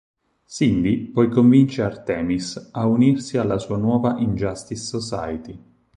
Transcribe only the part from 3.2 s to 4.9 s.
alla sua nuova Injustice